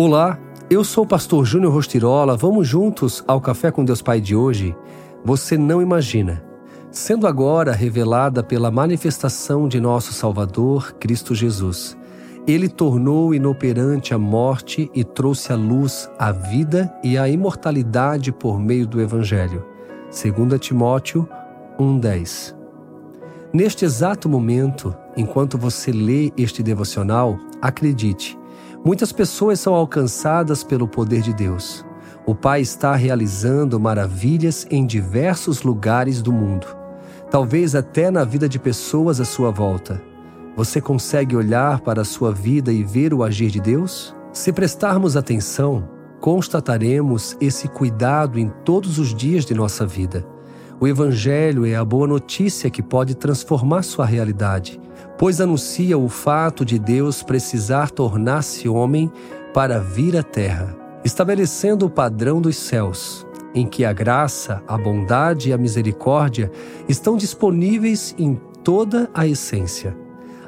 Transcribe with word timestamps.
Olá, 0.00 0.38
eu 0.70 0.84
sou 0.84 1.02
o 1.02 1.06
pastor 1.08 1.44
Júnior 1.44 1.72
Rostirola. 1.72 2.36
Vamos 2.36 2.68
juntos 2.68 3.24
ao 3.26 3.40
Café 3.40 3.72
com 3.72 3.84
Deus 3.84 4.00
Pai 4.00 4.20
de 4.20 4.32
hoje? 4.32 4.72
Você 5.24 5.58
não 5.58 5.82
imagina. 5.82 6.40
Sendo 6.88 7.26
agora 7.26 7.72
revelada 7.72 8.40
pela 8.40 8.70
manifestação 8.70 9.66
de 9.66 9.80
nosso 9.80 10.12
Salvador, 10.12 10.94
Cristo 11.00 11.34
Jesus. 11.34 11.98
Ele 12.46 12.68
tornou 12.68 13.34
inoperante 13.34 14.14
a 14.14 14.18
morte 14.18 14.88
e 14.94 15.02
trouxe 15.02 15.52
à 15.52 15.56
luz 15.56 16.08
a 16.16 16.30
vida 16.30 16.94
e 17.02 17.18
a 17.18 17.28
imortalidade 17.28 18.30
por 18.30 18.60
meio 18.60 18.86
do 18.86 19.00
Evangelho. 19.00 19.66
2 20.12 20.60
Timóteo 20.60 21.28
1,10 21.76 22.54
Neste 23.52 23.84
exato 23.84 24.28
momento, 24.28 24.94
enquanto 25.16 25.58
você 25.58 25.90
lê 25.90 26.30
este 26.36 26.62
devocional, 26.62 27.36
acredite, 27.60 28.38
Muitas 28.88 29.12
pessoas 29.12 29.60
são 29.60 29.74
alcançadas 29.74 30.64
pelo 30.64 30.88
poder 30.88 31.20
de 31.20 31.34
Deus. 31.34 31.84
O 32.24 32.34
Pai 32.34 32.62
está 32.62 32.96
realizando 32.96 33.78
maravilhas 33.78 34.66
em 34.70 34.86
diversos 34.86 35.62
lugares 35.62 36.22
do 36.22 36.32
mundo, 36.32 36.66
talvez 37.30 37.74
até 37.74 38.10
na 38.10 38.24
vida 38.24 38.48
de 38.48 38.58
pessoas 38.58 39.20
à 39.20 39.26
sua 39.26 39.50
volta. 39.50 40.02
Você 40.56 40.80
consegue 40.80 41.36
olhar 41.36 41.82
para 41.82 42.00
a 42.00 42.04
sua 42.04 42.32
vida 42.32 42.72
e 42.72 42.82
ver 42.82 43.12
o 43.12 43.22
agir 43.22 43.50
de 43.50 43.60
Deus? 43.60 44.16
Se 44.32 44.54
prestarmos 44.54 45.18
atenção, 45.18 45.86
constataremos 46.18 47.36
esse 47.42 47.68
cuidado 47.68 48.38
em 48.38 48.48
todos 48.64 48.98
os 48.98 49.14
dias 49.14 49.44
de 49.44 49.52
nossa 49.52 49.84
vida. 49.84 50.26
O 50.80 50.88
Evangelho 50.88 51.66
é 51.66 51.74
a 51.74 51.84
boa 51.84 52.06
notícia 52.06 52.70
que 52.70 52.82
pode 52.82 53.14
transformar 53.14 53.82
sua 53.82 54.06
realidade, 54.06 54.80
pois 55.18 55.40
anuncia 55.40 55.98
o 55.98 56.08
fato 56.08 56.64
de 56.64 56.78
Deus 56.78 57.22
precisar 57.22 57.90
tornar-se 57.90 58.68
homem 58.68 59.10
para 59.52 59.80
vir 59.80 60.16
à 60.16 60.22
terra, 60.22 60.76
estabelecendo 61.04 61.86
o 61.86 61.90
padrão 61.90 62.40
dos 62.40 62.56
céus, 62.56 63.26
em 63.52 63.66
que 63.66 63.84
a 63.84 63.92
graça, 63.92 64.62
a 64.68 64.78
bondade 64.78 65.50
e 65.50 65.52
a 65.52 65.58
misericórdia 65.58 66.50
estão 66.88 67.16
disponíveis 67.16 68.14
em 68.16 68.40
toda 68.62 69.10
a 69.12 69.26
essência. 69.26 69.96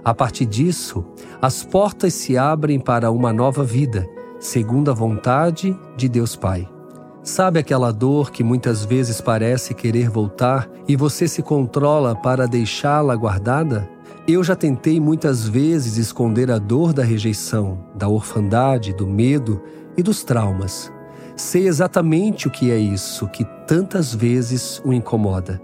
A 0.05 0.15
partir 0.15 0.47
disso, 0.47 1.05
as 1.43 1.65
portas 1.65 2.15
se 2.15 2.39
abrem 2.39 2.79
para 2.79 3.11
uma 3.11 3.33
nova 3.33 3.65
vida, 3.65 4.09
segundo 4.39 4.91
a 4.91 4.95
vontade 4.95 5.77
de 5.97 6.09
Deus 6.09 6.37
Pai. 6.37 6.69
Sabe 7.23 7.59
aquela 7.59 7.93
dor 7.93 8.31
que 8.31 8.43
muitas 8.43 8.85
vezes 8.85 9.21
parece 9.21 9.75
querer 9.75 10.09
voltar 10.09 10.71
e 10.89 10.97
você 10.97 11.29
se 11.29 11.43
controla 11.43 12.17
para 12.17 12.47
deixá-la 12.47 13.15
guardada? 13.15 13.87
Eu 14.33 14.45
já 14.45 14.55
tentei 14.55 15.01
muitas 15.01 15.49
vezes 15.49 15.97
esconder 15.97 16.53
a 16.53 16.59
dor 16.59 16.93
da 16.93 17.03
rejeição, 17.03 17.81
da 17.97 18.09
orfandade, 18.09 18.93
do 18.93 19.05
medo 19.05 19.61
e 19.97 20.05
dos 20.05 20.23
traumas. 20.23 20.89
Sei 21.35 21.67
exatamente 21.67 22.47
o 22.47 22.51
que 22.51 22.71
é 22.71 22.79
isso 22.79 23.27
que 23.27 23.45
tantas 23.67 24.15
vezes 24.15 24.81
o 24.85 24.93
incomoda. 24.93 25.61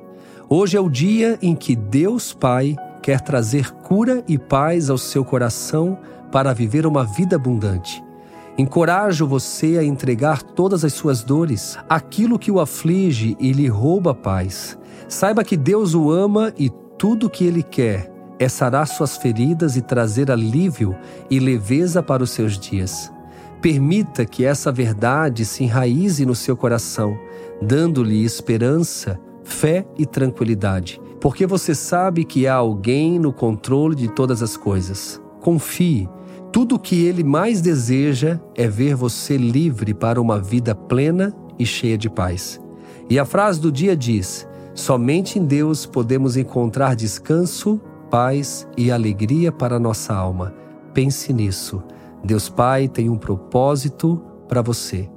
Hoje 0.49 0.77
é 0.77 0.81
o 0.81 0.91
dia 0.91 1.39
em 1.41 1.55
que 1.55 1.77
Deus 1.77 2.35
Pai 2.35 2.75
quer 3.01 3.21
trazer 3.21 3.71
cura 3.71 4.25
e 4.27 4.37
paz 4.37 4.91
ao 4.91 4.99
seu 4.99 5.25
coração 5.25 5.97
para 6.33 6.53
viver 6.53 6.89
uma 6.89 7.05
vida 7.05 7.37
abundante. 7.37 8.03
Encorajo 8.59 9.29
você 9.29 9.79
a 9.79 9.85
entregar 9.85 10.43
todas 10.43 10.85
as 10.85 10.93
suas 10.93 11.23
dores, 11.23 11.79
aquilo 11.89 12.37
que 12.37 12.51
o 12.51 12.59
aflige 12.59 13.37
e 13.39 13.53
lhe 13.53 13.69
rouba 13.69 14.11
a 14.11 14.15
paz. 14.15 14.77
Saiba 15.07 15.45
que 15.45 15.57
Deus 15.57 15.95
o 15.95 16.11
ama 16.11 16.53
e 16.59 16.69
tudo 16.99 17.29
o 17.29 17.31
que 17.31 17.45
ele 17.45 17.63
quer 17.63 18.16
é 18.39 18.49
sarar 18.49 18.87
suas 18.87 19.17
feridas 19.17 19.77
e 19.77 19.83
trazer 19.83 20.31
alívio 20.31 20.97
e 21.31 21.39
leveza 21.39 22.03
para 22.03 22.23
os 22.23 22.31
seus 22.31 22.59
dias. 22.59 23.13
Permita 23.61 24.25
que 24.25 24.45
essa 24.45 24.71
verdade 24.71 25.45
se 25.45 25.65
enraize 25.65 26.25
no 26.27 26.35
seu 26.35 26.57
coração, 26.57 27.19
dando-lhe 27.61 28.23
esperança, 28.25 29.19
fé 29.43 29.87
e 29.97 30.05
tranquilidade, 30.05 31.01
porque 31.21 31.47
você 31.47 31.75
sabe 31.75 32.25
que 32.25 32.47
há 32.47 32.55
alguém 32.55 33.19
no 33.19 33.33
controle 33.33 33.95
de 33.95 34.09
todas 34.09 34.43
as 34.43 34.57
coisas. 34.57 35.21
Confie 35.41 36.09
tudo 36.57 36.77
o 36.77 36.79
que 36.79 37.05
ele 37.05 37.23
mais 37.23 37.61
deseja 37.61 38.41
é 38.55 38.67
ver 38.67 38.95
você 38.95 39.37
livre 39.37 39.93
para 39.93 40.19
uma 40.19 40.41
vida 40.41 40.75
plena 40.75 41.35
e 41.59 41.67
cheia 41.67 41.99
de 41.99 42.09
paz. 42.09 42.59
E 43.11 43.19
a 43.19 43.27
frase 43.27 43.61
do 43.61 43.71
dia 43.71 43.95
diz: 43.95 44.49
somente 44.75 45.39
em 45.39 45.45
Deus 45.45 45.85
podemos 45.85 46.35
encontrar 46.35 46.97
descanso, 46.97 47.79
paz 48.11 48.67
e 48.77 48.91
alegria 48.91 49.51
para 49.51 49.79
nossa 49.79 50.15
alma. 50.15 50.55
Pense 50.95 51.33
nisso. 51.33 51.83
Deus 52.25 52.49
Pai 52.49 52.89
tem 52.89 53.09
um 53.09 53.17
propósito 53.17 54.23
para 54.49 54.63
você. 54.63 55.09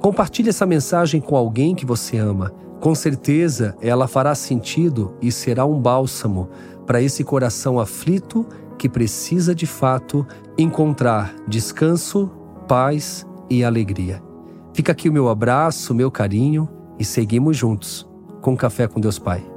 Compartilhe 0.00 0.50
essa 0.50 0.66
mensagem 0.66 1.20
com 1.20 1.36
alguém 1.36 1.74
que 1.74 1.86
você 1.86 2.16
ama. 2.18 2.52
Com 2.80 2.94
certeza 2.94 3.76
ela 3.80 4.06
fará 4.06 4.34
sentido 4.34 5.14
e 5.20 5.32
será 5.32 5.64
um 5.64 5.80
bálsamo 5.80 6.48
para 6.86 7.02
esse 7.02 7.24
coração 7.24 7.80
aflito 7.80 8.46
que 8.78 8.88
precisa 8.88 9.54
de 9.54 9.66
fato 9.66 10.26
encontrar 10.56 11.34
descanso, 11.48 12.30
paz 12.68 13.26
e 13.50 13.64
alegria. 13.64 14.22
Fica 14.72 14.92
aqui 14.92 15.08
o 15.08 15.12
meu 15.12 15.28
abraço, 15.28 15.94
meu 15.94 16.10
carinho 16.10 16.68
e 16.98 17.04
seguimos 17.04 17.56
juntos 17.56 18.06
com 18.40 18.56
Café 18.56 18.86
com 18.86 19.00
Deus 19.00 19.18
Pai. 19.18 19.55